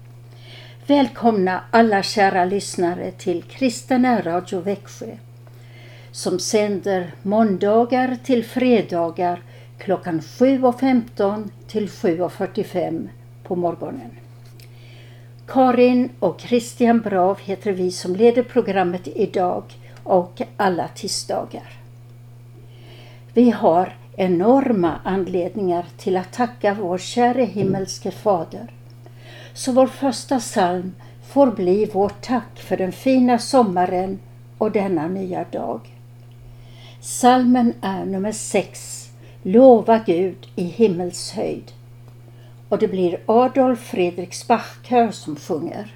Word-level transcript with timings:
Välkomna 0.88 1.64
alla 1.72 2.04
kära 2.04 2.46
lyssnare 2.46 3.12
till 3.12 3.44
Kristen 3.44 4.24
Radio 4.24 4.60
Växjö 4.60 5.18
som 6.12 6.40
sänder 6.40 7.12
måndagar 7.22 8.18
till 8.24 8.46
fredagar 8.46 9.42
klockan 9.78 10.20
7.15 10.20 11.50
till 11.68 11.88
7.45 11.88 13.10
på 13.44 13.56
morgonen. 13.56 14.23
Karin 15.48 16.10
och 16.20 16.42
Christian 16.42 17.02
Brav 17.02 17.40
heter 17.40 17.72
vi 17.72 17.92
som 17.92 18.16
leder 18.16 18.44
programmet 18.44 19.08
idag 19.08 19.64
och 20.04 20.42
alla 20.58 20.88
tisdagar. 20.88 21.78
Vi 23.34 23.50
har 23.50 23.96
enorma 24.18 25.00
anledningar 25.04 25.86
till 25.98 26.18
att 26.18 26.34
tacka 26.34 26.74
vår 26.74 26.98
käre 26.98 27.44
himmelske 27.44 28.12
Fader. 28.12 28.72
Så 29.54 29.72
vår 29.72 29.88
första 29.88 30.40
psalm 30.40 30.94
får 31.28 31.52
bli 31.52 31.86
vårt 31.86 32.22
tack 32.22 32.60
för 32.60 32.78
den 32.78 32.92
fina 32.92 33.40
sommaren 33.40 34.20
och 34.58 34.72
denna 34.72 35.08
nya 35.08 35.44
dag. 35.44 35.80
Salmen 37.02 37.74
är 37.82 38.06
nummer 38.06 38.32
6, 38.32 39.10
Lova 39.44 40.04
Gud 40.06 40.48
i 40.56 40.64
himmelshöjd. 40.64 41.72
Och 42.70 42.80
det 42.80 42.88
blir 42.88 43.20
Adolf 43.26 43.80
Fredriks 43.80 44.48
Bachkör 44.48 45.12
som 45.12 45.36
sjunger. 45.36 45.92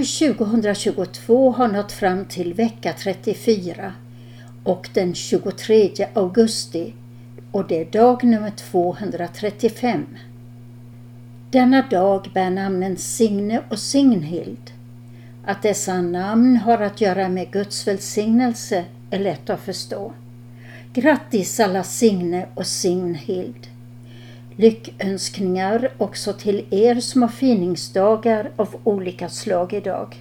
År 0.00 0.34
2022 0.34 1.50
har 1.50 1.68
nått 1.68 1.92
fram 1.92 2.24
till 2.24 2.54
vecka 2.54 2.94
34 2.98 3.92
och 4.64 4.88
den 4.94 5.14
23 5.14 5.90
augusti 6.14 6.94
och 7.52 7.66
det 7.68 7.80
är 7.80 7.84
dag 7.84 8.24
nummer 8.24 8.50
235. 8.50 10.06
Denna 11.50 11.82
dag 11.82 12.30
bär 12.34 12.50
namnen 12.50 12.96
Signe 12.96 13.62
och 13.70 13.78
Signhild. 13.78 14.70
Att 15.46 15.62
dessa 15.62 16.02
namn 16.02 16.56
har 16.56 16.78
att 16.78 17.00
göra 17.00 17.28
med 17.28 17.50
Guds 17.50 17.86
välsignelse 17.86 18.84
är 19.10 19.18
lätt 19.18 19.50
att 19.50 19.60
förstå. 19.60 20.12
Grattis 20.92 21.60
alla 21.60 21.82
Signe 21.82 22.46
och 22.54 22.66
Signhild! 22.66 23.69
Lyckönskningar 24.60 25.92
också 25.98 26.32
till 26.32 26.66
er 26.70 27.00
som 27.00 27.22
har 27.22 27.28
finingsdagar 27.28 28.50
av 28.56 28.80
olika 28.84 29.28
slag 29.28 29.72
idag. 29.72 30.16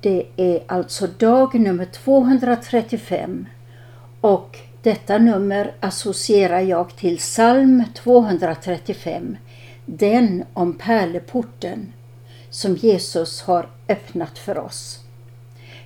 Det 0.00 0.26
är 0.36 0.62
alltså 0.66 1.06
dag 1.06 1.60
nummer 1.60 1.84
235 1.84 3.46
och 4.20 4.58
detta 4.82 5.18
nummer 5.18 5.74
associerar 5.80 6.60
jag 6.60 6.96
till 6.96 7.18
psalm 7.18 7.84
235, 7.94 9.36
den 9.86 10.44
om 10.52 10.74
pärleporten 10.74 11.92
som 12.50 12.76
Jesus 12.76 13.42
har 13.42 13.68
öppnat 13.88 14.38
för 14.38 14.58
oss. 14.58 14.98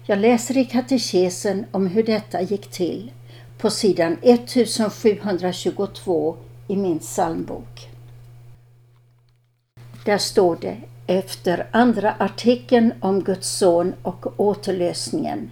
Jag 0.07 0.19
läser 0.19 0.57
i 0.57 0.65
katekesen 0.65 1.65
om 1.71 1.87
hur 1.87 2.03
detta 2.03 2.43
gick 2.43 2.71
till 2.71 3.11
på 3.59 3.71
sidan 3.71 4.17
1722 4.23 6.37
i 6.69 6.77
min 6.77 6.99
psalmbok. 6.99 7.89
Där 10.05 10.19
står 10.19 10.59
det 10.61 10.77
efter 11.07 11.67
andra 11.71 12.15
artikeln 12.19 12.93
om 13.01 13.25
Guds 13.25 13.49
son 13.49 13.95
och 14.03 14.41
återlösningen. 14.41 15.51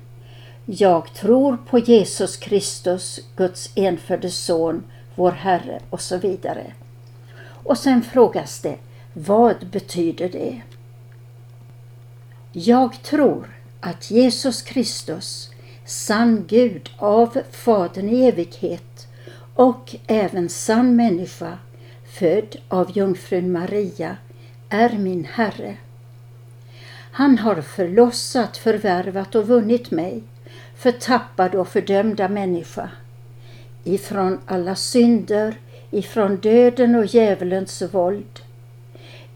Jag 0.66 1.14
tror 1.14 1.56
på 1.56 1.78
Jesus 1.78 2.36
Kristus, 2.36 3.20
Guds 3.36 3.70
enfödde 3.74 4.30
son, 4.30 4.84
vår 5.14 5.32
Herre 5.32 5.80
och 5.90 6.00
så 6.00 6.18
vidare. 6.18 6.72
Och 7.38 7.78
sen 7.78 8.02
frågas 8.02 8.60
det, 8.60 8.76
vad 9.12 9.66
betyder 9.66 10.28
det? 10.28 10.62
Jag 12.52 13.02
tror 13.02 13.56
att 13.80 14.10
Jesus 14.10 14.62
Kristus 14.62 15.50
sann 15.86 16.44
Gud 16.48 16.90
av 16.96 17.38
Fadern 17.50 18.08
i 18.08 18.28
evighet 18.28 19.08
och 19.54 19.94
även 20.06 20.48
sann 20.48 20.96
människa, 20.96 21.58
född 22.18 22.56
av 22.68 22.96
jungfrun 22.96 23.52
Maria, 23.52 24.16
är 24.68 24.98
min 24.98 25.24
Herre. 25.24 25.76
Han 27.12 27.38
har 27.38 27.60
förlossat, 27.60 28.56
förvärvat 28.56 29.34
och 29.34 29.46
vunnit 29.46 29.90
mig, 29.90 30.22
förtappad 30.76 31.54
och 31.54 31.68
fördömda 31.68 32.28
människa, 32.28 32.90
ifrån 33.84 34.38
alla 34.46 34.74
synder, 34.74 35.54
ifrån 35.90 36.36
döden 36.36 36.94
och 36.94 37.06
djävulens 37.06 37.82
våld, 37.82 38.40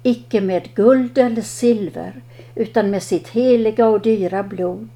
icke 0.03 0.41
med 0.41 0.75
guld 0.75 1.19
eller 1.19 1.43
silver, 1.43 2.21
utan 2.55 2.91
med 2.91 3.03
sitt 3.03 3.29
heliga 3.29 3.89
och 3.89 4.01
dyra 4.01 4.43
blod, 4.43 4.89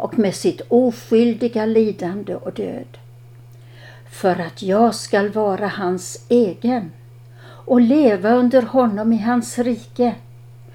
och 0.00 0.18
med 0.18 0.34
sitt 0.34 0.60
oskyldiga 0.68 1.66
lidande 1.66 2.34
och 2.34 2.52
död. 2.52 2.98
För 4.10 4.40
att 4.40 4.62
jag 4.62 4.94
skall 4.94 5.28
vara 5.28 5.68
hans 5.68 6.24
egen 6.28 6.92
och 7.42 7.80
leva 7.80 8.34
under 8.34 8.62
honom 8.62 9.12
i 9.12 9.18
hans 9.18 9.58
rike 9.58 10.14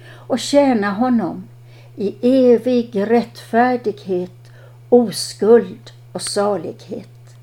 och 0.08 0.38
tjäna 0.38 0.90
honom 0.90 1.48
i 1.96 2.14
evig 2.52 2.90
rättfärdighet, 2.94 4.50
oskuld 4.88 5.90
och 6.12 6.22
salighet. 6.22 7.36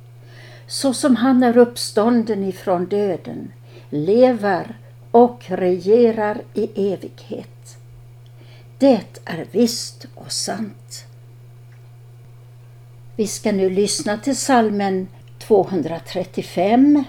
Så 0.68 0.94
som 0.94 1.15
han 1.15 1.44
är 1.44 1.57
uppstånden 1.57 2.44
ifrån 2.44 2.86
döden, 2.86 3.51
lever 3.89 4.77
och 5.12 5.44
regerar 5.47 6.41
i 6.53 6.94
evighet. 6.94 7.77
Det 8.77 9.19
är 9.25 9.45
visst 9.51 10.06
och 10.15 10.31
sant. 10.31 11.06
Vi 13.15 13.27
ska 13.27 13.51
nu 13.51 13.69
lyssna 13.69 14.18
till 14.18 14.36
salmen 14.36 15.07
235 15.39 17.04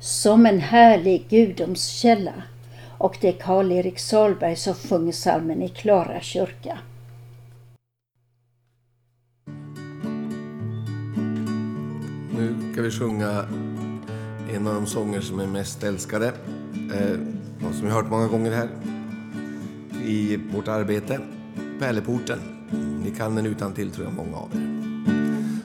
Som 0.00 0.46
en 0.46 0.58
härlig 0.58 1.26
gudomskälla 1.28 2.32
och 2.98 3.16
det 3.20 3.28
är 3.28 3.32
Karl-Erik 3.32 3.98
Salberg 3.98 4.56
som 4.56 4.74
sjunger 4.74 5.12
salmen 5.12 5.62
i 5.62 5.68
Klara 5.68 6.20
kyrka. 6.20 6.78
Nu 12.36 12.72
ska 12.72 12.82
vi 12.82 12.90
sjunga 12.90 13.44
en 14.54 14.66
av 14.66 14.74
de 14.74 14.86
sånger 14.86 15.20
som 15.20 15.40
är 15.40 15.46
mest 15.46 15.82
älskade 15.82 16.26
eh, 16.94 17.18
och 17.68 17.74
som 17.74 17.84
vi 17.84 17.90
har 17.90 18.02
hört 18.02 18.10
många 18.10 18.28
gånger 18.28 18.52
här 18.52 18.68
i 20.04 20.36
vårt 20.36 20.68
arbete, 20.68 21.20
Pärleporten. 21.78 22.38
Ni 23.04 23.10
kan 23.10 23.34
den 23.34 23.46
utan 23.46 23.72
till 23.74 23.90
tror 23.90 24.06
jag 24.06 24.14
många 24.14 24.36
av 24.36 24.50
er. 24.54 24.81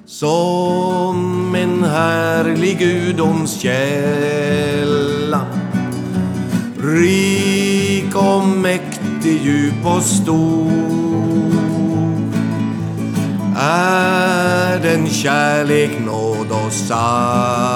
Som 0.09 1.55
en 1.55 1.83
härlig 1.83 2.79
gudomskälla 2.79 5.41
Rik 6.83 8.15
och 8.15 8.47
mäktig, 8.47 9.41
djup 9.41 9.85
och 9.85 10.03
stor 10.03 10.71
är 13.57 14.79
den 14.79 15.09
kärlek, 15.09 15.91
nåd 16.05 16.51
och 16.51 16.71
sanning 16.71 17.75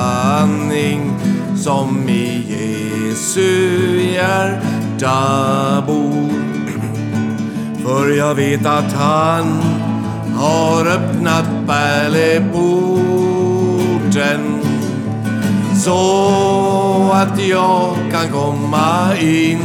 som 1.58 2.10
i 2.10 2.44
Jesu 2.48 4.00
hjärta 4.14 5.84
bor. 5.88 6.32
För 7.84 8.10
jag 8.18 8.36
vet 8.36 8.66
att 8.66 8.94
han 8.94 9.81
har 10.42 10.86
öppnat 10.88 11.46
pärleporten 11.68 12.42
så 15.84 17.12
att 17.14 17.48
jag 17.48 17.96
kan 18.12 18.32
komma 18.32 19.18
in. 19.18 19.60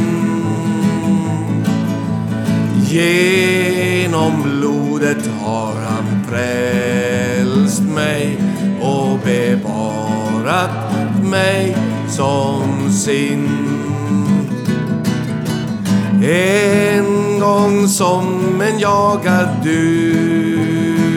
Genom 2.89 4.43
blodet 4.43 5.29
har 5.41 5.73
han 5.73 6.23
frälst 6.29 7.81
mig 7.81 8.39
och 8.81 9.19
bevarat 9.19 10.69
mig 11.23 11.77
som 12.09 12.91
sin. 12.91 13.76
En 16.27 17.39
gång 17.39 17.87
som 17.87 18.61
en 18.61 18.79
jagad 18.79 19.47
duva 19.63 21.07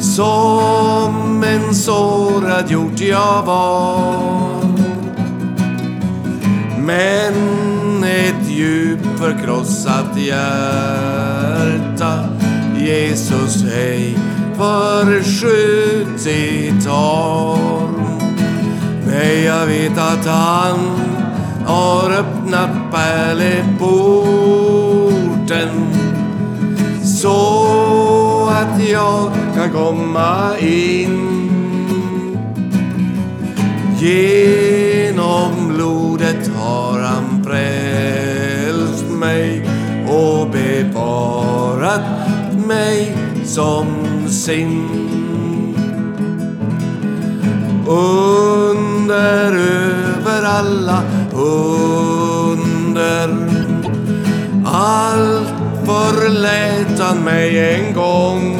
som 0.00 1.44
en 1.44 1.74
sårad 1.74 2.70
hjort 2.70 3.00
jag 3.00 3.42
var. 3.42 4.64
Men 6.78 7.34
ett 8.04 8.48
djupt 8.48 9.18
förkrossat 9.18 10.16
hjärta 10.16 11.34
Jesus 12.78 13.64
ej 13.64 14.18
förskjutit 14.58 15.46
har. 16.86 17.88
Nej, 19.06 19.44
jag 19.44 19.66
vet 19.66 19.98
att 19.98 20.26
han 20.26 20.78
har 21.66 22.10
öppnat 22.10 22.85
pärleporten 22.96 24.16
så 27.04 28.48
att 28.50 28.88
jag 28.88 29.32
kan 29.54 29.72
komma 29.72 30.58
in. 30.58 31.32
Genom 33.98 35.68
blodet 35.68 36.50
har 36.56 37.00
han 37.00 37.44
frälst 37.44 39.04
mig 39.10 39.68
och 40.08 40.50
bevarat 40.50 42.02
mig 42.66 43.16
som 43.44 43.86
sin. 44.28 44.88
Under 47.88 49.52
över 49.52 50.42
alla 50.42 51.02
under 51.32 52.15
allt 54.76 55.48
förlät 55.84 56.98
han 56.98 57.18
mig 57.18 57.74
en 57.74 57.94
gång 57.94 58.56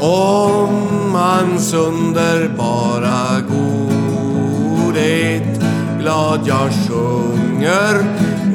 om 0.00 1.14
hans 1.14 1.74
underbara 1.74 3.40
godhet 3.48 5.60
glad 6.00 6.40
jag 6.44 6.70
sjunger 6.72 8.04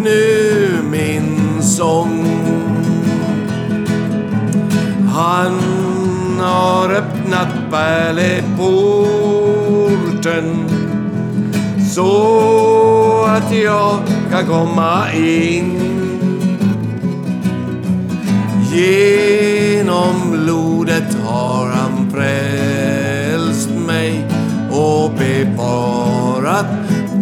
nu 0.03 0.69
min 0.91 1.63
sång. 1.63 2.25
Han 5.15 5.59
har 6.39 6.89
öppnat 6.89 7.47
pärleporten 7.71 10.67
så 11.95 13.25
att 13.27 13.55
jag 13.55 14.20
kan 14.31 14.45
komma 14.45 15.11
in. 15.13 15.79
Genom 18.73 20.31
blodet 20.31 21.17
har 21.25 21.67
han 21.67 22.11
frälst 22.11 23.69
mig 23.87 24.25
och 24.71 25.11
bevarat 25.11 26.65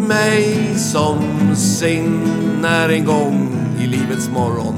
mig 0.08 0.74
som 0.76 1.18
sin 1.56 2.22
när 2.62 2.90
en 2.90 3.06
gång 3.06 3.56
i 3.80 3.88
livets 3.88 4.30
morgon 4.30 4.76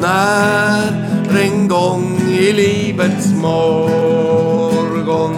när 0.00 1.40
en 1.44 1.68
gång 1.68 2.20
i 2.30 2.52
livets 2.52 3.26
morgon 3.42 5.34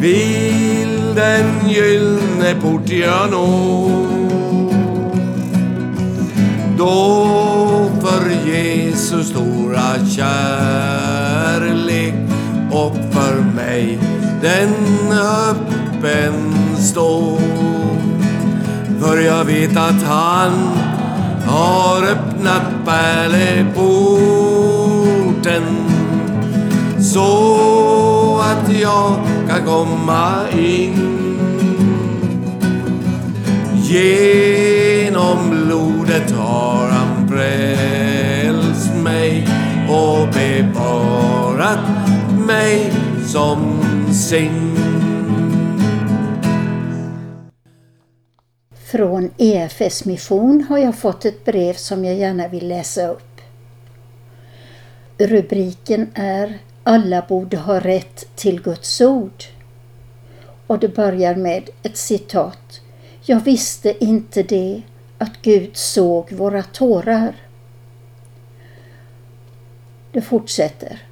vill 0.00 1.14
den 1.14 1.68
gyllne 1.68 2.54
port 2.62 2.90
jag 2.90 3.30
nå 3.30 4.25
då 6.78 7.90
för 8.00 8.30
Jesus 8.50 9.28
stora 9.28 10.06
kärlek 10.16 12.14
och 12.70 12.96
för 13.12 13.34
mig 13.54 13.98
den 14.42 14.74
öppen 15.12 16.54
står. 16.78 17.40
För 19.00 19.18
jag 19.18 19.44
vet 19.44 19.76
att 19.76 20.02
han 20.02 20.52
har 21.46 22.02
öppnat 22.02 22.62
pärleporten 22.84 23.76
så 27.00 28.40
att 28.40 28.80
jag 28.80 29.16
kan 29.48 29.64
komma 29.66 30.48
in. 30.58 31.16
Genom 35.26 35.50
blodet 35.50 36.30
har 36.30 36.88
han 36.88 37.28
frälst 37.28 38.94
mig 38.94 39.48
och 39.88 40.28
bevarat 40.28 41.80
mig 42.46 42.92
som 43.26 43.84
sin. 44.12 44.76
Från 48.90 49.30
EFS 49.38 50.04
mission 50.04 50.66
har 50.68 50.78
jag 50.78 50.98
fått 50.98 51.24
ett 51.24 51.44
brev 51.44 51.74
som 51.74 52.04
jag 52.04 52.14
gärna 52.14 52.48
vill 52.48 52.68
läsa 52.68 53.08
upp. 53.08 53.40
Rubriken 55.18 56.10
är 56.14 56.58
Alla 56.84 57.24
borde 57.28 57.56
ha 57.56 57.80
rätt 57.80 58.36
till 58.36 58.62
Guds 58.62 59.00
ord. 59.00 59.44
Och 60.66 60.78
det 60.78 60.88
börjar 60.88 61.34
med 61.34 61.70
ett 61.82 61.96
citat. 61.96 62.80
Jag 63.22 63.40
visste 63.40 64.04
inte 64.04 64.42
det, 64.42 64.82
att 65.18 65.42
Gud 65.42 65.76
såg 65.76 66.32
våra 66.32 66.62
tårar. 66.62 67.34
Det 70.12 70.20
fortsätter. 70.20 71.02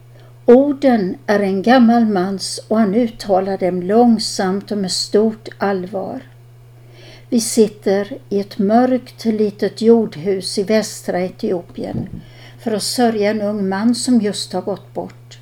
Orden 0.46 1.16
är 1.26 1.40
en 1.40 1.62
gammal 1.62 2.06
mans 2.06 2.60
och 2.68 2.78
han 2.78 2.94
uttalar 2.94 3.58
dem 3.58 3.82
långsamt 3.82 4.72
och 4.72 4.78
med 4.78 4.92
stort 4.92 5.48
allvar. 5.58 6.20
Vi 7.28 7.40
sitter 7.40 8.18
i 8.28 8.40
ett 8.40 8.58
mörkt 8.58 9.24
litet 9.24 9.82
jordhus 9.82 10.58
i 10.58 10.62
västra 10.62 11.20
Etiopien 11.20 12.08
för 12.58 12.72
att 12.72 12.82
sörja 12.82 13.30
en 13.30 13.42
ung 13.42 13.68
man 13.68 13.94
som 13.94 14.20
just 14.20 14.52
har 14.52 14.62
gått 14.62 14.94
bort. 14.94 15.38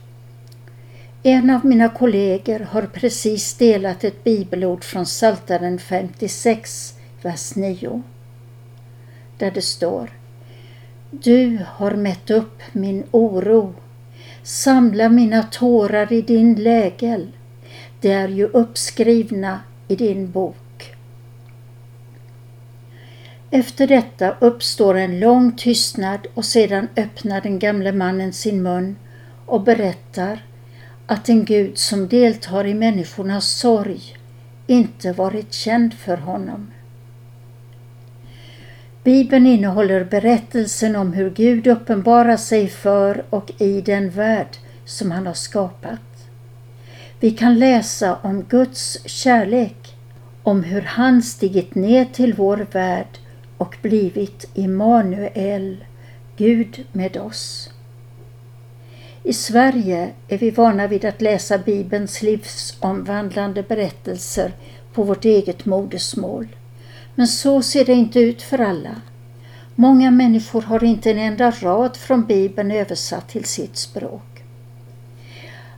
En 1.22 1.50
av 1.50 1.64
mina 1.66 1.88
kollegor 1.88 2.58
har 2.60 2.82
precis 2.82 3.54
delat 3.54 4.04
ett 4.04 4.24
bibelord 4.24 4.84
från 4.84 5.04
Psaltaren 5.04 5.78
56, 5.78 6.94
vers 7.22 7.54
9. 7.54 8.02
Där 9.42 9.50
det 9.50 9.62
står 9.62 10.10
Du 11.10 11.58
har 11.66 11.90
mätt 11.90 12.30
upp 12.30 12.62
min 12.72 13.04
oro. 13.10 13.74
Samla 14.42 15.08
mina 15.08 15.42
tårar 15.42 16.12
i 16.12 16.22
din 16.22 16.54
lägel. 16.54 17.28
De 18.00 18.12
är 18.12 18.28
ju 18.28 18.44
uppskrivna 18.46 19.60
i 19.88 19.96
din 19.96 20.30
bok. 20.30 20.94
Efter 23.50 23.86
detta 23.86 24.36
uppstår 24.40 24.94
en 24.94 25.20
lång 25.20 25.56
tystnad 25.56 26.26
och 26.34 26.44
sedan 26.44 26.88
öppnar 26.96 27.40
den 27.40 27.58
gamle 27.58 27.92
mannen 27.92 28.32
sin 28.32 28.62
mun 28.62 28.96
och 29.46 29.62
berättar 29.62 30.44
att 31.06 31.28
en 31.28 31.44
Gud 31.44 31.78
som 31.78 32.08
deltar 32.08 32.66
i 32.66 32.74
människornas 32.74 33.58
sorg 33.58 34.16
inte 34.66 35.12
varit 35.12 35.52
känd 35.52 35.94
för 35.94 36.16
honom. 36.16 36.71
Bibeln 39.04 39.46
innehåller 39.46 40.04
berättelsen 40.04 40.96
om 40.96 41.12
hur 41.12 41.30
Gud 41.30 41.66
uppenbarar 41.66 42.36
sig 42.36 42.68
för 42.68 43.24
och 43.30 43.52
i 43.58 43.80
den 43.80 44.10
värld 44.10 44.56
som 44.84 45.10
han 45.10 45.26
har 45.26 45.34
skapat. 45.34 46.00
Vi 47.20 47.30
kan 47.30 47.58
läsa 47.58 48.16
om 48.22 48.42
Guds 48.42 49.08
kärlek, 49.08 49.96
om 50.42 50.62
hur 50.62 50.80
han 50.80 51.22
stigit 51.22 51.74
ner 51.74 52.04
till 52.04 52.34
vår 52.34 52.66
värld 52.72 53.18
och 53.58 53.76
blivit 53.82 54.50
Immanuel, 54.54 55.84
Gud 56.36 56.84
med 56.92 57.16
oss. 57.16 57.70
I 59.22 59.32
Sverige 59.32 60.10
är 60.28 60.38
vi 60.38 60.50
vana 60.50 60.86
vid 60.86 61.04
att 61.04 61.22
läsa 61.22 61.58
Bibelns 61.58 62.22
livsomvandlande 62.22 63.62
berättelser 63.62 64.52
på 64.94 65.02
vårt 65.02 65.24
eget 65.24 65.64
modersmål. 65.64 66.48
Men 67.14 67.28
så 67.28 67.62
ser 67.62 67.84
det 67.84 67.92
inte 67.92 68.20
ut 68.20 68.42
för 68.42 68.58
alla. 68.58 69.00
Många 69.74 70.10
människor 70.10 70.62
har 70.62 70.84
inte 70.84 71.10
en 71.10 71.18
enda 71.18 71.50
rad 71.50 71.96
från 71.96 72.24
Bibeln 72.24 72.70
översatt 72.70 73.28
till 73.28 73.44
sitt 73.44 73.76
språk. 73.76 74.42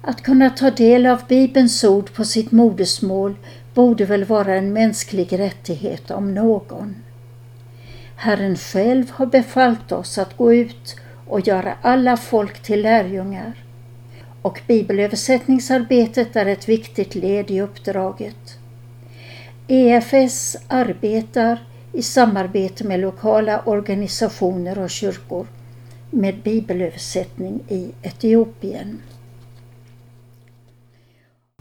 Att 0.02 0.22
kunna 0.22 0.50
ta 0.50 0.70
del 0.70 1.06
av 1.06 1.20
Bibelns 1.28 1.84
ord 1.84 2.14
på 2.14 2.24
sitt 2.24 2.52
modersmål 2.52 3.34
borde 3.74 4.04
väl 4.04 4.24
vara 4.24 4.54
en 4.54 4.72
mänsklig 4.72 5.38
rättighet 5.38 6.10
om 6.10 6.34
någon. 6.34 6.94
Herren 8.16 8.56
själv 8.56 9.10
har 9.10 9.26
befallt 9.26 9.92
oss 9.92 10.18
att 10.18 10.36
gå 10.36 10.54
ut 10.54 10.96
och 11.26 11.46
göra 11.46 11.74
alla 11.82 12.16
folk 12.16 12.62
till 12.62 12.82
lärjungar. 12.82 13.64
Och 14.42 14.60
bibelöversättningsarbetet 14.66 16.36
är 16.36 16.46
ett 16.46 16.68
viktigt 16.68 17.14
led 17.14 17.50
i 17.50 17.60
uppdraget. 17.60 18.58
EFS 19.68 20.56
arbetar 20.68 21.58
i 21.92 22.02
samarbete 22.02 22.84
med 22.84 23.00
lokala 23.00 23.62
organisationer 23.62 24.78
och 24.78 24.90
kyrkor 24.90 25.46
med 26.10 26.42
bibelöversättning 26.42 27.60
i 27.68 27.92
Etiopien. 28.02 29.02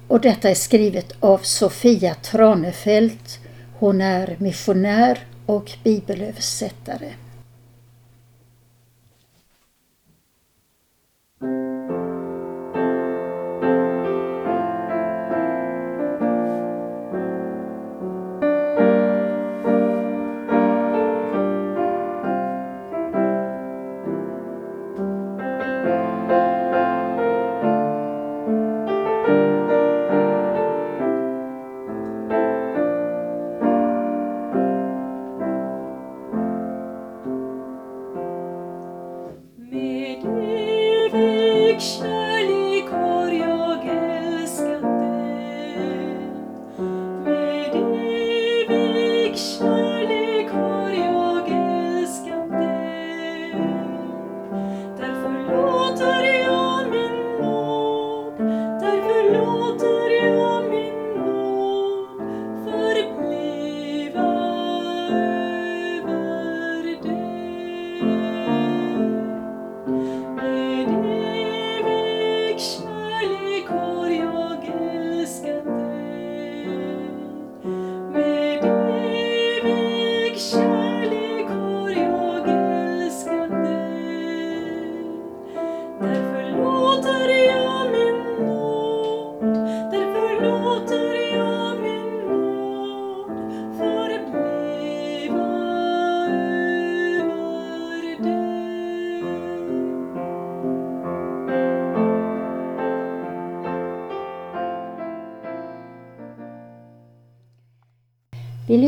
Och 0.07 0.21
detta 0.21 0.49
är 0.49 0.55
skrivet 0.55 1.11
av 1.19 1.37
Sofia 1.37 2.15
Tranefelt. 2.15 3.39
Hon 3.79 4.01
är 4.01 4.35
missionär 4.39 5.19
och 5.45 5.71
bibelöversättare. 5.83 7.13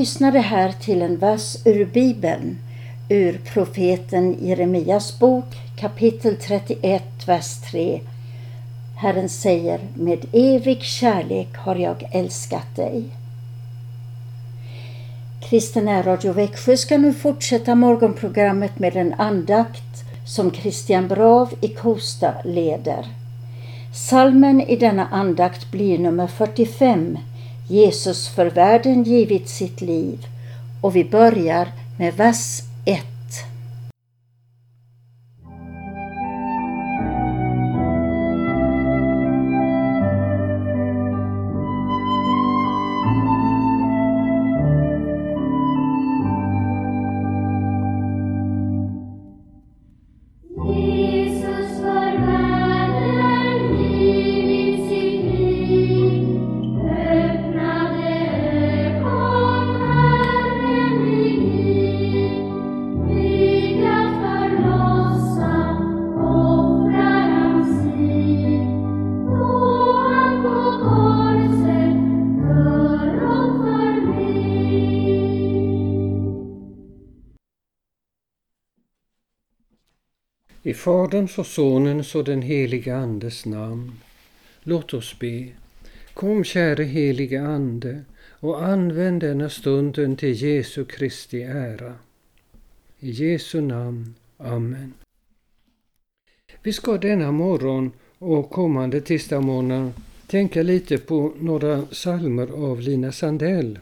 Lyssnade 0.05 0.39
här 0.39 0.71
till 0.71 1.01
en 1.01 1.17
vers 1.17 1.57
ur 1.65 1.85
Bibeln, 1.85 2.57
ur 3.09 3.41
profeten 3.53 4.45
Jeremias 4.47 5.19
bok 5.19 5.45
kapitel 5.77 6.35
31, 6.35 7.03
vers 7.27 7.57
3. 7.71 8.01
Herren 8.97 9.29
säger, 9.29 9.79
med 9.93 10.25
evig 10.33 10.81
kärlek 10.83 11.57
har 11.57 11.75
jag 11.75 12.09
älskat 12.11 12.75
dig. 12.75 13.03
Kristen 15.49 16.03
Radio 16.03 16.33
Växjö 16.33 16.77
ska 16.77 16.97
nu 16.97 17.13
fortsätta 17.13 17.75
morgonprogrammet 17.75 18.79
med 18.79 18.95
en 18.95 19.13
andakt 19.13 20.03
som 20.27 20.51
Christian 20.51 21.07
Brav 21.07 21.53
i 21.61 21.67
Kosta 21.67 22.33
leder. 22.43 23.05
Salmen 23.93 24.61
i 24.61 24.75
denna 24.75 25.07
andakt 25.07 25.71
blir 25.71 25.99
nummer 25.99 26.27
45 26.27 27.17
Jesus 27.67 28.27
för 28.27 28.45
världen 28.45 29.03
givit 29.03 29.49
sitt 29.49 29.81
liv 29.81 30.25
och 30.81 30.95
vi 30.95 31.05
börjar 31.05 31.71
med 31.97 32.13
vers 32.13 32.61
I 80.67 80.73
Faderns 80.73 81.37
och 81.37 81.45
Sonens 81.45 82.15
och 82.15 82.23
den 82.23 82.41
helige 82.41 82.95
Andes 82.95 83.45
namn. 83.45 83.91
Låt 84.63 84.93
oss 84.93 85.19
be. 85.19 85.47
Kom 86.13 86.43
käre 86.43 86.83
helige 86.83 87.41
Ande 87.41 88.03
och 88.39 88.65
använd 88.65 89.21
denna 89.21 89.49
stunden 89.49 90.15
till 90.15 90.33
Jesu 90.33 90.85
Kristi 90.85 91.41
ära. 91.43 91.93
I 92.99 93.09
Jesu 93.11 93.61
namn. 93.61 94.15
Amen. 94.37 94.93
Vi 96.63 96.73
ska 96.73 96.97
denna 96.97 97.31
morgon 97.31 97.91
och 98.19 98.49
kommande 98.49 99.01
tisdagsmorgnar 99.01 99.91
tänka 100.27 100.63
lite 100.63 100.97
på 100.97 101.33
några 101.39 101.85
salmer 101.91 102.47
av 102.47 102.81
Lina 102.81 103.11
Sandell. 103.11 103.79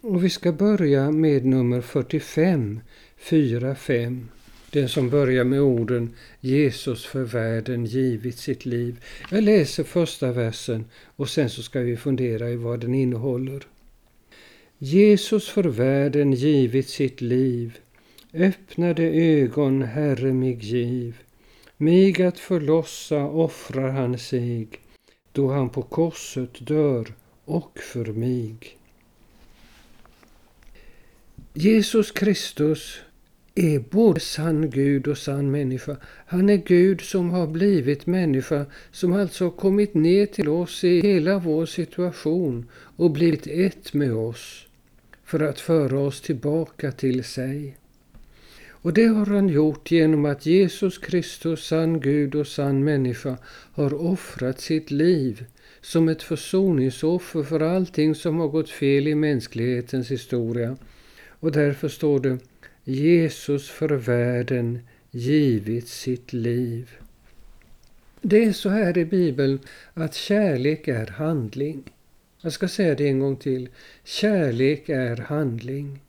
Och 0.00 0.24
vi 0.24 0.30
ska 0.30 0.52
börja 0.52 1.10
med 1.10 1.44
nummer 1.44 1.80
45, 1.80 2.80
4-5. 3.20 4.26
Den 4.70 4.88
som 4.88 5.10
börjar 5.10 5.44
med 5.44 5.60
orden 5.60 6.14
Jesus 6.40 7.06
för 7.06 7.22
världen 7.22 7.84
givit 7.84 8.38
sitt 8.38 8.66
liv. 8.66 9.04
Jag 9.30 9.42
läser 9.42 9.84
första 9.84 10.32
versen 10.32 10.84
och 11.16 11.28
sen 11.28 11.50
så 11.50 11.62
ska 11.62 11.80
vi 11.80 11.96
fundera 11.96 12.50
i 12.50 12.56
vad 12.56 12.80
den 12.80 12.94
innehåller. 12.94 13.66
Jesus 14.78 15.48
för 15.48 15.64
världen 15.64 16.32
givit 16.32 16.88
sitt 16.88 17.20
liv. 17.20 17.78
Öppnade 18.32 19.02
ögon, 19.02 19.82
Herre 19.82 20.32
mig 20.32 20.58
giv. 20.60 21.16
Mig 21.76 22.22
att 22.22 22.38
förlossa 22.38 23.24
offrar 23.24 23.90
han 23.90 24.18
sig, 24.18 24.68
då 25.32 25.52
han 25.52 25.70
på 25.70 25.82
korset 25.82 26.66
dör 26.66 27.14
och 27.44 27.78
för 27.78 28.04
mig. 28.04 28.56
Jesus 31.54 32.10
Kristus 32.10 33.00
är 33.60 33.78
både 33.78 34.20
sann 34.20 34.70
Gud 34.70 35.08
och 35.08 35.18
sann 35.18 35.50
människa. 35.50 35.96
Han 36.26 36.48
är 36.48 36.56
Gud 36.56 37.00
som 37.00 37.30
har 37.30 37.46
blivit 37.46 38.06
människa, 38.06 38.66
som 38.92 39.12
alltså 39.12 39.44
har 39.44 39.50
kommit 39.50 39.94
ner 39.94 40.26
till 40.26 40.48
oss 40.48 40.84
i 40.84 41.00
hela 41.00 41.38
vår 41.38 41.66
situation 41.66 42.68
och 42.96 43.10
blivit 43.10 43.46
ett 43.46 43.94
med 43.94 44.12
oss 44.12 44.66
för 45.24 45.40
att 45.40 45.60
föra 45.60 45.98
oss 45.98 46.20
tillbaka 46.20 46.92
till 46.92 47.24
sig. 47.24 47.76
Och 48.68 48.92
det 48.92 49.06
har 49.06 49.26
han 49.26 49.48
gjort 49.48 49.90
genom 49.90 50.24
att 50.24 50.46
Jesus 50.46 50.98
Kristus, 50.98 51.66
sann 51.66 52.00
Gud 52.00 52.34
och 52.34 52.46
sann 52.46 52.84
människa, 52.84 53.36
har 53.72 53.94
offrat 53.94 54.60
sitt 54.60 54.90
liv 54.90 55.44
som 55.80 56.08
ett 56.08 56.22
försoningsoffer 56.22 57.42
för 57.42 57.60
allting 57.60 58.14
som 58.14 58.38
har 58.38 58.48
gått 58.48 58.70
fel 58.70 59.08
i 59.08 59.14
mänsklighetens 59.14 60.10
historia. 60.10 60.76
Och 61.28 61.52
därför 61.52 61.88
står 61.88 62.20
det 62.20 62.38
Jesus 62.90 63.70
för 63.70 63.88
världen 63.88 64.78
givit 65.10 65.88
sitt 65.88 66.32
liv. 66.32 66.90
Det 68.22 68.44
är 68.44 68.52
så 68.52 68.68
här 68.68 68.98
i 68.98 69.04
Bibeln 69.04 69.58
att 69.94 70.14
kärlek 70.14 70.88
är 70.88 71.06
handling. 71.06 71.82
Jag 72.40 72.52
ska 72.52 72.68
säga 72.68 72.94
det 72.94 73.08
en 73.08 73.18
gång 73.18 73.36
till. 73.36 73.68
Kärlek 74.04 74.88
är 74.88 75.16
handling. 75.16 76.00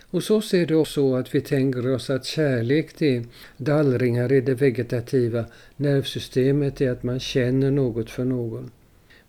Och 0.00 0.22
så 0.22 0.40
ser 0.40 0.66
det 0.66 0.74
också 0.74 0.92
så 0.92 1.16
att 1.16 1.34
vi 1.34 1.40
tänker 1.40 1.94
oss 1.94 2.10
att 2.10 2.24
kärlek 2.24 2.98
det 2.98 3.16
är 3.16 3.24
dallringar 3.56 4.32
i 4.32 4.40
det 4.40 4.54
vegetativa 4.54 5.44
nervsystemet, 5.76 6.80
är 6.80 6.90
att 6.90 7.02
man 7.02 7.20
känner 7.20 7.70
något 7.70 8.10
för 8.10 8.24
någon. 8.24 8.70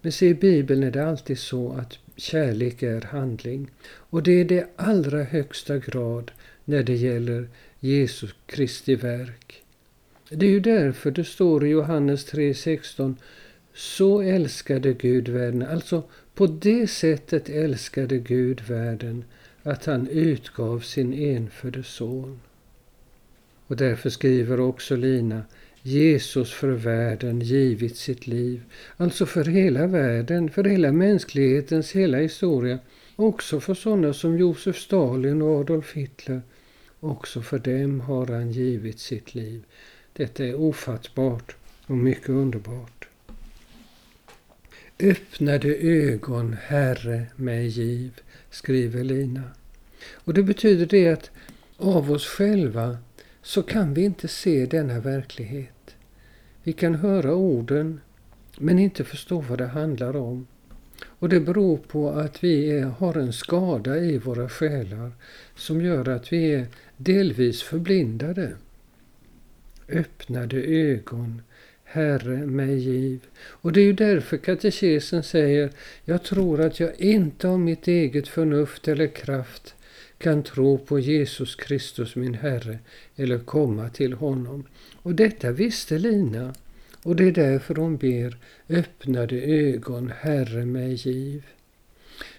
Men 0.01 0.11
se, 0.11 0.27
i 0.27 0.33
Bibeln 0.33 0.83
är 0.83 0.91
det 0.91 1.07
alltid 1.07 1.39
så 1.39 1.73
att 1.73 1.97
kärlek 2.15 2.83
är 2.83 3.01
handling. 3.01 3.71
Och 3.83 4.23
det 4.23 4.31
är 4.31 4.45
det 4.45 4.67
allra 4.75 5.23
högsta 5.23 5.77
grad 5.77 6.31
när 6.71 6.83
det 6.83 6.95
gäller 6.95 7.47
Jesus 7.79 8.35
Kristi 8.45 8.95
verk. 8.95 9.63
Det 10.29 10.45
är 10.45 10.49
ju 10.49 10.59
därför 10.59 11.11
det 11.11 11.23
står 11.23 11.65
i 11.65 11.69
Johannes 11.69 12.33
3.16 12.33 13.15
Så 13.73 14.21
älskade 14.21 14.93
Gud 14.93 15.29
världen. 15.29 15.61
Alltså 15.61 16.03
på 16.33 16.47
det 16.47 16.87
sättet 16.87 17.49
älskade 17.49 18.17
Gud 18.17 18.61
världen 18.61 19.23
att 19.63 19.85
han 19.85 20.07
utgav 20.07 20.79
sin 20.79 21.13
enfödde 21.13 21.83
son. 21.83 22.39
Och 23.67 23.77
därför 23.77 24.09
skriver 24.09 24.59
också 24.59 24.95
Lina 24.95 25.43
Jesus 25.81 26.53
för 26.53 26.71
världen 26.71 27.39
givit 27.39 27.97
sitt 27.97 28.27
liv. 28.27 28.61
Alltså 28.97 29.25
för 29.25 29.43
hela 29.45 29.87
världen, 29.87 30.49
för 30.49 30.63
hela 30.63 30.91
mänsklighetens 30.91 31.91
hela 31.91 32.17
historia. 32.17 32.79
Också 33.15 33.59
för 33.59 33.73
sådana 33.73 34.13
som 34.13 34.37
Josef 34.37 34.77
Stalin 34.77 35.41
och 35.41 35.59
Adolf 35.59 35.93
Hitler. 35.93 36.41
Också 37.03 37.41
för 37.41 37.59
dem 37.59 37.99
har 37.99 38.27
han 38.27 38.51
givit 38.51 38.99
sitt 38.99 39.35
liv. 39.35 39.63
Detta 40.13 40.45
är 40.45 40.55
ofattbart 40.55 41.55
och 41.85 41.97
mycket 41.97 42.29
underbart. 42.29 43.07
Öppnade 44.99 45.75
ögon, 45.75 46.57
Herre, 46.61 47.25
mig 47.35 47.67
giv, 47.67 48.21
skriver 48.49 49.03
Lina. 49.03 49.43
Och 50.13 50.33
det 50.33 50.43
betyder 50.43 50.85
det 50.85 51.07
att 51.07 51.31
av 51.77 52.11
oss 52.11 52.25
själva 52.27 52.97
så 53.41 53.63
kan 53.63 53.93
vi 53.93 54.01
inte 54.01 54.27
se 54.27 54.65
denna 54.65 54.99
verklighet. 54.99 55.95
Vi 56.63 56.73
kan 56.73 56.95
höra 56.95 57.33
orden 57.33 58.01
men 58.57 58.79
inte 58.79 59.03
förstå 59.03 59.41
vad 59.41 59.57
det 59.57 59.67
handlar 59.67 60.15
om. 60.15 60.47
Och 61.05 61.29
det 61.29 61.39
beror 61.39 61.77
på 61.77 62.09
att 62.09 62.43
vi 62.43 62.71
är, 62.71 62.85
har 62.85 63.17
en 63.17 63.33
skada 63.33 63.97
i 63.97 64.17
våra 64.17 64.49
själar 64.49 65.11
som 65.55 65.81
gör 65.81 66.09
att 66.09 66.33
vi 66.33 66.53
är 66.53 66.67
delvis 67.03 67.63
förblindade. 67.63 68.55
Öppnade 69.89 70.57
ögon, 70.57 71.41
Herre 71.83 72.37
mig 72.37 72.77
giv. 72.77 73.19
Och 73.37 73.73
det 73.73 73.81
är 73.81 73.85
ju 73.85 73.93
därför 73.93 74.37
katekesen 74.37 75.23
säger, 75.23 75.71
jag 76.05 76.23
tror 76.23 76.61
att 76.61 76.79
jag 76.79 76.99
inte 76.99 77.47
av 77.47 77.59
mitt 77.59 77.87
eget 77.87 78.27
förnuft 78.27 78.87
eller 78.87 79.07
kraft 79.07 79.75
kan 80.17 80.43
tro 80.43 80.77
på 80.77 80.99
Jesus 80.99 81.55
Kristus 81.55 82.15
min 82.15 82.33
Herre 82.33 82.79
eller 83.15 83.39
komma 83.39 83.89
till 83.89 84.13
honom. 84.13 84.67
Och 84.95 85.15
detta 85.15 85.51
visste 85.51 85.97
Lina 85.97 86.53
och 87.03 87.15
det 87.15 87.27
är 87.27 87.31
därför 87.31 87.75
hon 87.75 87.97
ber 87.97 88.37
öppnade 88.69 89.35
ögon, 89.35 90.11
Herre 90.19 90.65
mig 90.65 90.93
giv. 90.93 91.43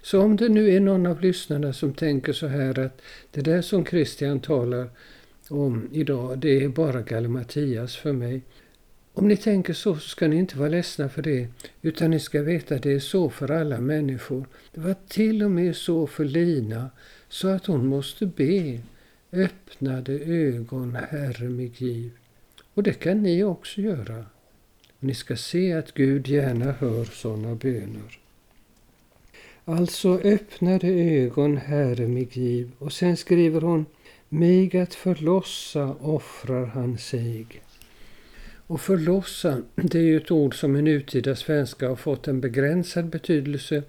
Så 0.03 0.21
om 0.21 0.37
det 0.37 0.49
nu 0.49 0.75
är 0.75 0.81
någon 0.81 1.07
av 1.07 1.21
lyssnarna 1.21 1.73
som 1.73 1.95
tänker 1.95 2.33
så 2.33 2.47
här 2.47 2.79
att 2.79 3.03
det 3.31 3.41
där 3.41 3.63
som 3.63 3.85
Kristian 3.85 4.41
talar 4.41 4.89
om 5.49 5.89
idag, 5.93 6.39
det 6.39 6.65
är 6.65 6.69
bara 6.69 7.03
Gallimatias 7.03 7.97
för 7.97 8.13
mig. 8.13 8.43
Om 9.15 9.29
ni 9.29 9.37
tänker 9.37 9.73
så, 9.73 9.95
så 9.95 10.09
ska 10.09 10.29
ni 10.29 10.37
inte 10.37 10.59
vara 10.59 10.69
ledsna 10.69 11.09
för 11.09 11.23
det, 11.23 11.49
utan 11.83 12.11
ni 12.11 12.21
ska 12.21 12.43
veta 12.43 12.75
att 12.75 12.83
det 12.83 12.93
är 12.93 12.99
så 12.99 13.31
för 13.31 13.51
alla 13.51 13.81
människor. 13.81 14.47
Det 14.75 14.81
var 14.81 14.97
till 15.09 15.43
och 15.43 15.51
med 15.51 15.77
så 15.77 16.07
för 16.07 16.25
Lina, 16.25 16.91
så 17.29 17.49
att 17.49 17.67
hon 17.67 17.87
måste 17.87 18.27
be. 18.27 18.81
Öppnade 19.33 20.13
ögon, 20.13 20.95
Herre 21.11 21.49
mig 21.49 21.73
giv. 21.77 22.11
Och 22.75 22.83
det 22.83 22.93
kan 22.93 23.23
ni 23.23 23.45
också 23.45 23.81
göra. 23.81 24.25
Ni 24.99 25.15
ska 25.15 25.37
se 25.37 25.73
att 25.73 25.95
Gud 25.95 26.29
gärna 26.29 26.73
hör 26.73 27.05
sådana 27.05 27.55
böner. 27.55 28.22
Alltså 29.65 30.19
öppnade 30.19 30.87
ögon, 30.89 31.57
Herre 31.57 32.09
mig 32.09 32.29
giv. 32.33 32.71
Och 32.79 32.93
sen 32.93 33.17
skriver 33.17 33.61
hon, 33.61 33.87
mig 34.29 34.81
att 34.81 34.95
förlossa 34.95 35.97
offrar 36.01 36.67
han 36.67 36.99
sig. 36.99 37.47
Och 38.67 38.81
förlossa, 38.81 39.63
det 39.75 39.99
är 39.99 40.03
ju 40.03 40.17
ett 40.17 40.31
ord 40.31 40.61
som 40.61 40.77
i 40.77 40.83
nutida 40.83 41.37
svenska 41.37 41.89
har 41.89 41.97
fått 41.97 42.29
en 42.29 42.41
begränsad 42.41 43.07
betydelse. 43.07 43.83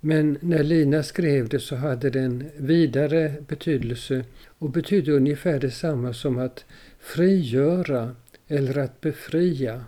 Men 0.00 0.38
när 0.40 0.62
Lina 0.62 1.02
skrev 1.02 1.48
det 1.48 1.60
så 1.60 1.76
hade 1.76 2.10
det 2.10 2.20
en 2.20 2.50
vidare 2.56 3.34
betydelse 3.48 4.24
och 4.58 4.70
betydde 4.70 5.12
ungefär 5.12 5.58
detsamma 5.58 6.12
som 6.12 6.38
att 6.38 6.64
frigöra 6.98 8.16
eller 8.48 8.78
att 8.78 9.00
befria. 9.00 9.84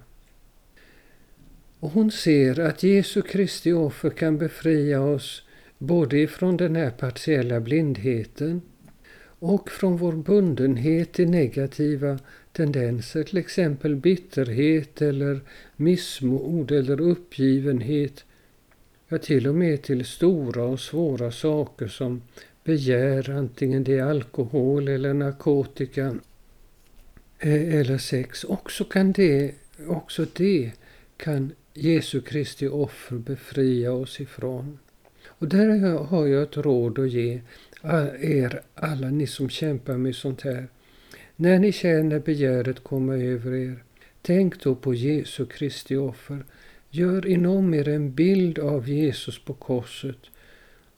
Och 1.81 1.91
hon 1.91 2.11
ser 2.11 2.61
att 2.61 2.83
Jesu 2.83 3.23
Kristi 3.23 3.73
offer 3.73 4.11
kan 4.11 4.39
befria 4.39 5.01
oss 5.01 5.43
både 5.79 6.19
ifrån 6.19 6.57
den 6.57 6.77
här 6.77 6.91
partiella 6.91 7.61
blindheten 7.61 8.63
och 9.23 9.71
från 9.71 9.97
vår 9.97 10.13
bundenhet 10.13 11.13
till 11.13 11.31
negativa 11.31 12.19
tendenser, 12.53 13.23
till 13.23 13.39
exempel 13.39 13.97
bitterhet 13.97 15.03
eller 15.03 15.41
missmod 15.77 16.71
eller 16.71 17.01
uppgivenhet. 17.01 18.25
Ja, 19.09 19.19
till 19.19 19.47
och 19.47 19.55
med 19.55 19.83
till 19.83 20.05
stora 20.05 20.65
och 20.65 20.81
svåra 20.81 21.31
saker 21.33 21.89
som 21.89 22.23
begär, 22.65 23.31
antingen 23.31 23.85
det 23.85 23.99
är 23.99 24.03
alkohol 24.05 24.89
eller 24.89 25.15
narkotika 25.15 26.17
eh, 27.39 27.75
eller 27.75 27.99
sex. 27.99 28.45
Också, 28.45 28.85
kan 28.85 29.13
det, 29.13 29.55
också 29.87 30.27
det 30.37 30.73
kan 31.17 31.53
Jesu 31.83 32.21
Kristi 32.21 32.69
offer 32.69 33.17
befria 33.17 33.93
oss 33.93 34.21
ifrån. 34.21 34.79
Och 35.27 35.49
där 35.49 35.99
har 35.99 36.27
jag 36.27 36.43
ett 36.43 36.57
råd 36.57 36.99
att 36.99 37.11
ge 37.11 37.41
er 38.21 38.63
alla 38.75 39.11
ni 39.11 39.27
som 39.27 39.49
kämpar 39.49 39.97
med 39.97 40.15
sånt 40.15 40.43
här. 40.43 40.69
När 41.37 41.59
ni 41.59 41.73
känner 41.73 42.19
begäret 42.19 42.85
komma 42.85 43.15
över 43.15 43.55
er, 43.55 43.85
tänk 44.23 44.63
då 44.63 44.75
på 44.75 44.95
Jesu 44.95 45.47
Kristi 45.47 45.97
offer. 45.97 46.45
Gör 46.91 47.27
inom 47.27 47.75
er 47.75 47.89
en 47.89 48.15
bild 48.15 48.59
av 48.59 48.89
Jesus 48.89 49.45
på 49.45 49.55
korset 49.55 50.31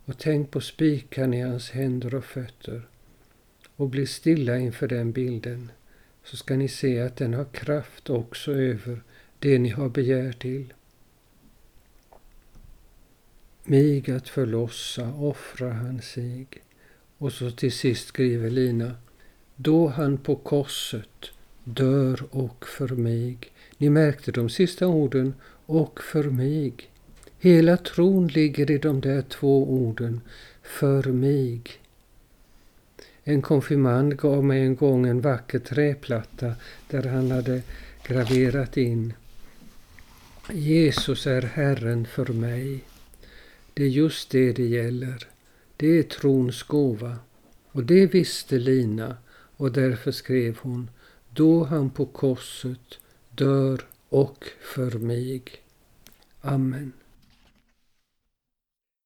och 0.05 0.19
tänk 0.19 0.51
på 0.51 0.61
spikarna 0.61 1.37
i 1.37 1.41
hans 1.41 1.71
händer 1.71 2.15
och 2.15 2.25
fötter. 2.25 2.83
Och 3.77 3.89
bli 3.89 4.07
stilla 4.07 4.59
inför 4.59 4.89
den 4.89 5.13
bilden, 5.13 5.71
så 6.25 6.37
ska 6.37 6.57
ni 6.57 6.69
se 6.69 7.01
att 7.01 7.17
den 7.17 7.35
har 7.35 7.45
kraft 7.45 8.11
också 8.11 8.53
över 8.53 9.01
det 9.43 9.59
ni 9.59 9.69
har 9.69 9.89
begär 9.89 10.33
till. 10.33 10.73
mig 13.65 14.11
att 14.11 14.29
förlossa 14.29 15.13
offrar 15.13 15.71
han 15.71 16.03
sig. 16.03 16.47
Och 17.19 17.33
så 17.33 17.51
till 17.51 17.73
sist 17.73 18.09
skriver 18.09 18.51
Lina, 18.51 18.97
då 19.57 19.89
han 19.89 20.19
på 20.19 20.37
korset 20.37 21.31
dör 21.65 22.23
och 22.31 22.67
för 22.67 22.89
mig. 22.89 23.39
Ni 23.79 23.91
märkte 23.91 24.33
de 24.33 24.49
sista 24.49 24.87
orden, 24.87 25.35
och 25.67 26.03
för 26.03 26.25
mig. 26.25 26.73
Hela 27.39 27.77
tron 27.77 28.29
ligger 28.29 28.71
i 28.71 28.79
de 28.79 29.01
där 29.01 29.23
två 29.23 29.73
orden, 29.73 30.21
för 30.63 31.03
mig. 31.03 31.63
En 33.25 33.43
konfirmand 33.43 34.17
gav 34.17 34.45
mig 34.45 34.63
en 34.63 34.77
gång 34.77 35.07
en 35.07 35.21
vacker 35.21 35.59
träplatta 35.59 36.55
där 36.91 37.03
han 37.03 37.31
hade 37.31 37.63
graverat 38.07 38.77
in 38.77 39.13
Jesus 40.51 41.27
är 41.27 41.43
Herren 41.43 42.07
för 42.07 42.27
mig. 42.27 42.85
Det 43.75 43.83
är 43.83 43.89
just 43.89 44.31
det 44.31 44.53
det 44.53 44.67
gäller. 44.67 45.29
Det 45.77 45.99
är 45.99 46.03
trons 46.03 46.63
gåva. 46.63 47.17
Och 47.73 47.85
det 47.85 48.07
visste 48.07 48.59
Lina 48.59 49.17
och 49.57 49.73
därför 49.73 50.11
skrev 50.11 50.59
hon 50.59 50.91
Då 51.31 51.65
han 51.65 51.91
på 51.91 52.07
korset 52.07 52.99
dör 53.31 53.81
och 54.09 54.45
för 54.61 54.91
mig. 54.91 55.43
Amen. 56.41 56.93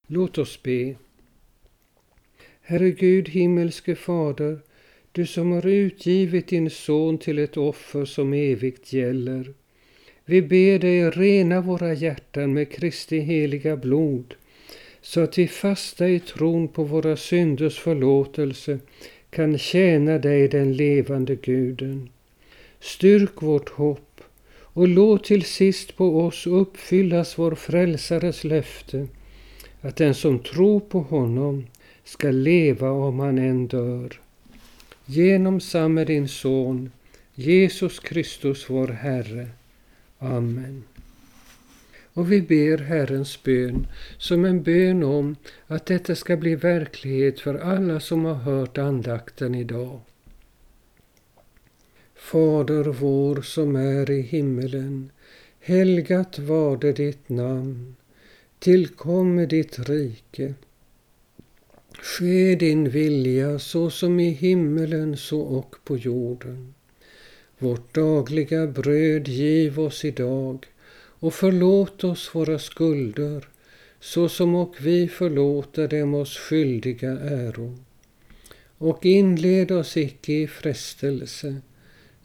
Låt 0.07 0.37
oss 0.37 0.63
be. 0.63 0.95
Herre 2.61 2.91
Gud, 2.91 3.29
himmelske 3.29 3.95
Fader, 3.95 4.59
du 5.11 5.25
som 5.25 5.51
har 5.51 5.67
utgivit 5.67 6.47
din 6.47 6.69
son 6.69 7.17
till 7.17 7.39
ett 7.39 7.57
offer 7.57 8.05
som 8.05 8.33
evigt 8.33 8.93
gäller. 8.93 9.53
Vi 10.29 10.41
ber 10.41 10.79
dig 10.79 11.09
rena 11.09 11.61
våra 11.61 11.93
hjärtan 11.93 12.53
med 12.53 12.71
Kristi 12.71 13.19
heliga 13.19 13.77
blod, 13.77 14.33
så 15.01 15.21
att 15.21 15.37
vi 15.37 15.47
fasta 15.47 16.09
i 16.09 16.19
tron 16.19 16.67
på 16.67 16.83
våra 16.83 17.17
synders 17.17 17.79
förlåtelse 17.79 18.79
kan 19.29 19.57
tjäna 19.57 20.17
dig, 20.17 20.47
den 20.47 20.73
levande 20.73 21.35
Guden. 21.35 22.09
Styrk 22.79 23.41
vårt 23.41 23.69
hopp 23.69 24.21
och 24.59 24.87
låt 24.87 25.23
till 25.23 25.43
sist 25.43 25.97
på 25.97 26.21
oss 26.21 26.47
uppfyllas 26.47 27.37
vår 27.37 27.55
frälsares 27.55 28.43
löfte, 28.43 29.07
att 29.81 29.95
den 29.95 30.13
som 30.13 30.39
tror 30.39 30.79
på 30.79 30.99
honom 30.99 31.65
ska 32.03 32.31
leva 32.31 32.89
om 32.89 33.19
han 33.19 33.37
än 33.37 33.67
dör. 33.67 34.19
Genom 35.05 35.59
samme 35.59 36.05
din 36.05 36.27
son, 36.27 36.91
Jesus 37.35 37.99
Kristus 37.99 38.69
vår 38.69 38.87
Herre. 38.87 39.47
Amen. 40.19 40.83
Och 42.13 42.31
vi 42.31 42.41
ber 42.41 42.77
Herrens 42.77 43.43
bön 43.43 43.87
som 44.17 44.45
en 44.45 44.63
bön 44.63 45.03
om 45.03 45.35
att 45.67 45.85
detta 45.85 46.15
ska 46.15 46.37
bli 46.37 46.55
verklighet 46.55 47.39
för 47.39 47.55
alla 47.55 47.99
som 47.99 48.25
har 48.25 48.33
hört 48.33 48.77
andakten 48.77 49.55
idag. 49.55 49.99
Fader 52.15 52.83
vår 52.83 53.41
som 53.41 53.75
är 53.75 54.11
i 54.11 54.21
himmelen. 54.21 55.11
Helgat 55.59 56.39
varde 56.39 56.93
ditt 56.93 57.29
namn. 57.29 57.95
Tillkomme 58.59 59.45
ditt 59.45 59.79
rike. 59.79 60.53
Ske 62.01 62.55
din 62.55 62.89
vilja 62.89 63.59
så 63.59 63.89
som 63.89 64.19
i 64.19 64.29
himmelen 64.29 65.17
så 65.17 65.41
och 65.41 65.75
på 65.83 65.97
jorden. 65.97 66.73
Vårt 67.59 67.93
dagliga 67.93 68.67
bröd 68.67 69.27
giv 69.27 69.79
oss 69.79 70.05
idag 70.05 70.65
och 71.19 71.33
förlåt 71.33 72.03
oss 72.03 72.35
våra 72.35 72.59
skulder 72.59 73.47
så 73.99 74.29
som 74.29 74.55
och 74.55 74.75
vi 74.79 75.07
förlåter 75.07 75.87
dem 75.87 76.13
oss 76.13 76.37
skyldiga 76.37 77.11
äro. 77.11 77.77
Och 78.77 79.05
inled 79.05 79.71
oss 79.71 79.97
icke 79.97 80.33
i 80.33 80.47
frestelse 80.47 81.61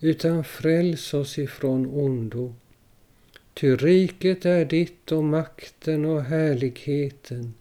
utan 0.00 0.44
fräls 0.44 1.14
oss 1.14 1.38
ifrån 1.38 1.86
ondo. 1.86 2.54
Ty 3.54 3.76
riket 3.76 4.44
är 4.44 4.64
ditt 4.64 5.12
och 5.12 5.24
makten 5.24 6.04
och 6.04 6.22
härligheten 6.22 7.54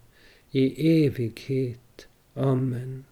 i 0.50 1.04
evighet. 1.06 2.06
Amen. 2.34 3.04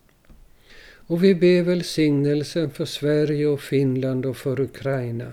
Och 1.11 1.25
vi 1.25 1.35
ber 1.35 1.63
välsignelsen 1.63 2.71
för 2.71 2.85
Sverige 2.85 3.47
och 3.47 3.61
Finland 3.61 4.27
och 4.27 4.37
för 4.37 4.61
Ukraina. 4.61 5.33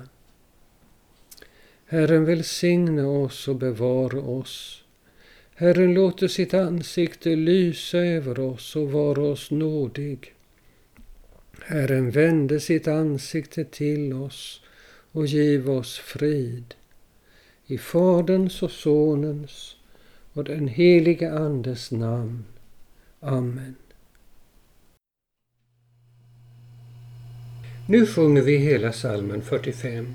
Herren 1.86 2.26
välsigne 2.26 3.04
oss 3.04 3.48
och 3.48 3.56
bevara 3.56 4.20
oss. 4.20 4.84
Herren 5.56 5.94
låter 5.94 6.28
sitt 6.28 6.54
ansikte 6.54 7.36
lysa 7.36 7.98
över 7.98 8.40
oss 8.40 8.76
och 8.76 8.92
vara 8.92 9.22
oss 9.22 9.52
nådig. 9.52 10.34
Herren 11.66 12.12
vände 12.12 12.60
sitt 12.60 12.88
ansikte 12.88 13.63
till 13.63 14.13
oss 14.13 14.62
och 15.12 15.26
giv 15.26 15.70
oss 15.70 15.98
frid. 15.98 16.76
I 17.66 17.78
Faderns 17.78 18.63
och 18.63 18.72
Sonens 18.72 19.76
och 20.34 20.44
den 20.44 20.68
helige 20.68 21.32
Andes 21.32 21.92
namn. 21.92 22.46
Amen. 23.20 23.76
Nu 27.89 28.06
sjunger 28.06 28.41
vi 28.41 28.58
hela 28.58 28.91
salmen 28.91 29.41
45. 29.41 30.06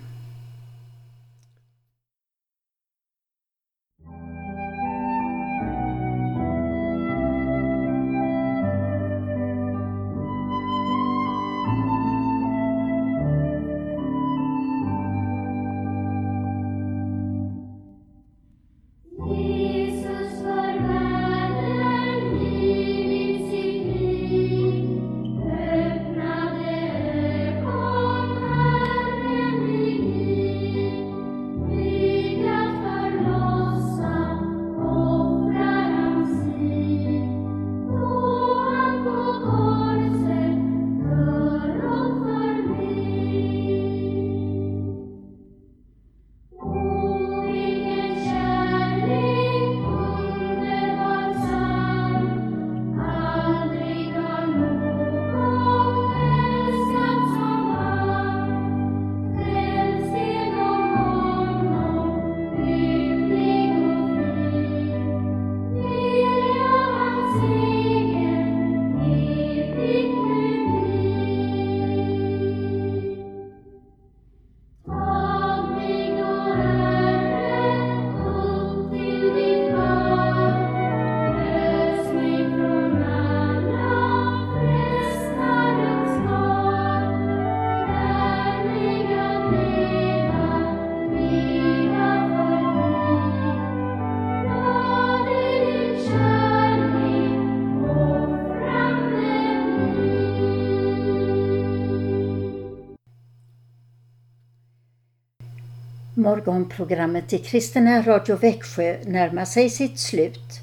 Morgonprogrammet 106.22 107.32
i 107.32 107.38
Kristina 107.38 108.02
Radio 108.02 108.37
Växjö 108.37 108.96
närmar 109.06 109.44
sig 109.44 109.70
sitt 109.70 109.98
slut. 109.98 110.61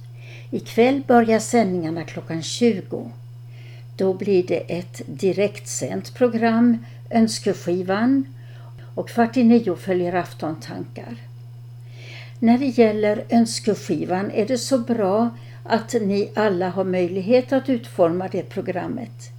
Ikväll 0.52 1.02
börjar 1.08 1.40
sändningarna 1.40 2.04
klockan 2.04 2.44
20. 2.44 3.12
Då 3.98 4.14
blir 4.14 4.44
det 4.48 4.58
ett 4.58 5.02
direktsänt 5.06 6.14
program, 6.14 6.86
Önskeskivan, 7.12 8.26
och 8.96 9.10
kvart 9.10 9.38
i 9.38 9.44
nio 9.44 9.76
följer 9.76 10.16
aftontankar. 10.16 11.16
När 12.40 12.58
det 12.58 12.66
gäller 12.66 13.26
önskeskivan 13.30 14.32
är 14.32 14.46
det 14.46 14.58
så 14.58 14.78
bra 14.78 15.30
att 15.64 15.94
ni 15.94 16.32
alla 16.36 16.70
har 16.70 16.84
möjlighet 16.84 17.54
att 17.54 17.70
utforma 17.70 18.28
det 18.32 18.50
programmet. 18.50 19.30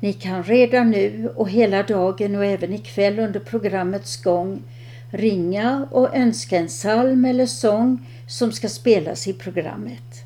Ni 0.00 0.12
kan 0.12 0.42
redan 0.42 0.90
nu 0.90 1.30
och 1.36 1.50
hela 1.50 1.82
dagen 1.82 2.36
och 2.36 2.44
även 2.44 2.72
ikväll 2.72 3.18
under 3.18 3.40
programmets 3.40 4.22
gång 4.22 4.62
ringa 5.10 5.86
och 5.90 6.16
önska 6.16 6.56
en 6.56 6.68
psalm 6.68 7.24
eller 7.24 7.46
sång 7.46 8.06
som 8.26 8.52
ska 8.52 8.68
spelas 8.68 9.28
i 9.28 9.32
programmet. 9.32 10.24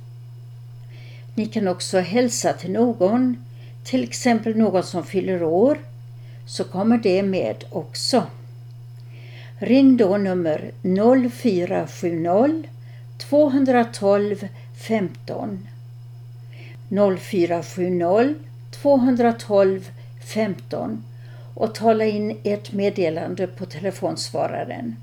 Ni 1.35 1.47
kan 1.47 1.69
också 1.69 1.99
hälsa 1.99 2.53
till 2.53 2.73
någon, 2.73 3.37
till 3.85 4.05
exempel 4.05 4.57
någon 4.57 4.83
som 4.83 5.05
fyller 5.05 5.43
år, 5.43 5.79
så 6.47 6.65
kommer 6.65 6.99
det 6.99 7.23
med 7.23 7.65
också. 7.71 8.23
Ring 9.59 9.97
då 9.97 10.17
nummer 10.17 10.71
0470 11.31 12.65
212 13.19 14.49
15 14.89 15.69
0470 17.21 18.35
212 18.83 19.91
15 20.35 21.03
och 21.55 21.75
tala 21.75 22.05
in 22.05 22.39
ert 22.43 22.73
meddelande 22.73 23.47
på 23.47 23.67
telefonsvararen. 23.67 24.97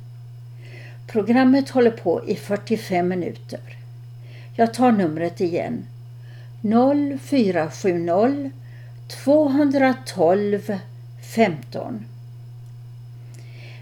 Programmet 1.07 1.69
håller 1.69 1.91
på 1.91 2.27
i 2.27 2.35
45 2.35 3.07
minuter. 3.07 3.59
Jag 4.55 4.73
tar 4.73 4.91
numret 4.91 5.41
igen. 5.41 5.85
0470 7.19 8.51
212 9.07 10.79
15. 11.35 12.05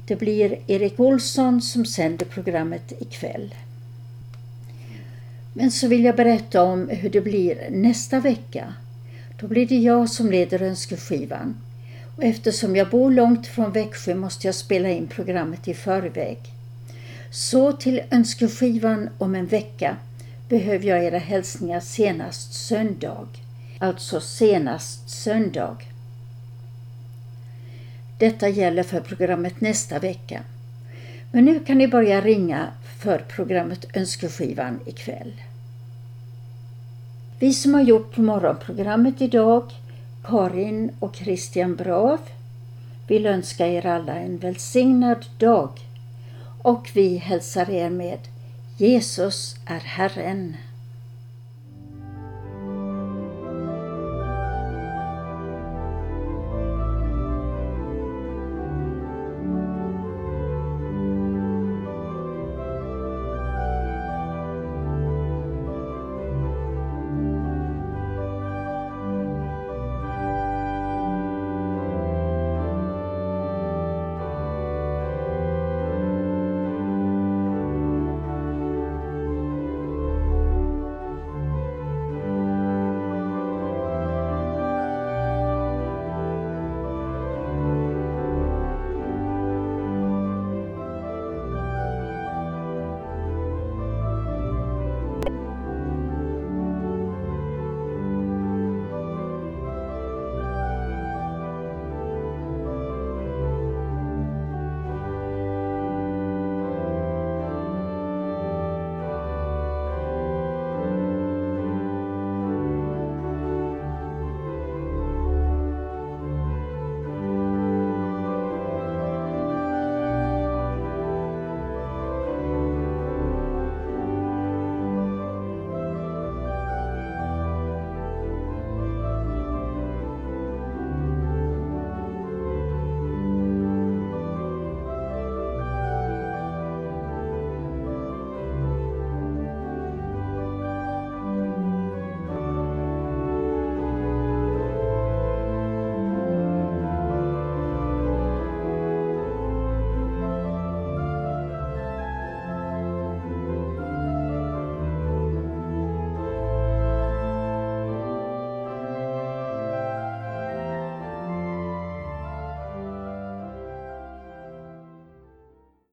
Det 0.08 0.16
blir 0.16 0.60
Erik 0.68 1.00
Olsson 1.00 1.62
som 1.62 1.86
sänder 1.86 2.26
programmet 2.26 2.94
ikväll. 3.02 3.56
Men 5.54 5.72
så 5.72 5.88
vill 5.88 6.04
jag 6.04 6.16
berätta 6.16 6.64
om 6.64 6.90
hur 6.90 7.10
det 7.10 7.22
blir 7.22 7.70
nästa 7.70 8.20
vecka. 8.20 8.74
Då 9.40 9.48
blir 9.48 9.68
det 9.68 9.78
jag 9.78 10.10
som 10.10 10.32
leder 10.32 10.62
önskeskivan. 10.62 11.56
Och 12.20 12.26
eftersom 12.26 12.76
jag 12.76 12.90
bor 12.90 13.12
långt 13.12 13.48
från 13.48 13.72
Växjö 13.72 14.16
måste 14.16 14.48
jag 14.48 14.56
spela 14.56 14.90
in 14.90 15.08
programmet 15.08 15.68
i 15.68 15.74
förväg. 15.74 16.38
Så 17.32 17.72
till 17.72 18.02
önskeskivan 18.12 19.10
om 19.18 19.36
en 19.36 19.46
vecka 19.46 19.98
behöver 20.50 20.86
jag 20.86 21.04
era 21.04 21.18
hälsningar 21.18 21.80
senast 21.80 22.54
söndag. 22.54 23.28
Alltså 23.80 24.22
senast 24.22 25.10
söndag. 25.10 25.78
Detta 28.18 28.50
gäller 28.50 28.84
för 28.84 29.00
programmet 29.00 29.62
nästa 29.62 30.00
vecka. 30.00 30.42
Men 31.32 31.46
nu 31.46 31.60
kan 31.60 31.78
ni 31.78 31.88
börja 31.88 32.22
ringa 32.22 32.68
för 33.04 33.18
programmet 33.18 33.86
Önskeskivan 33.94 34.80
ikväll. 34.86 35.34
Vi 37.40 37.54
som 37.54 37.74
har 37.74 37.82
gjort 37.82 38.18
morgonprogrammet 38.18 39.22
idag, 39.22 39.64
Karin 40.24 40.92
och 41.00 41.16
Christian 41.16 41.76
Brav, 41.76 42.20
vill 43.08 43.26
önska 43.26 43.68
er 43.68 43.86
alla 43.86 44.16
en 44.16 44.38
välsignad 44.38 45.26
dag 45.38 45.70
och 46.62 46.90
vi 46.94 47.18
hälsar 47.18 47.70
er 47.70 47.90
med 47.90 48.20
Jesus 48.78 49.56
är 49.66 49.80
Herren. 49.80 50.56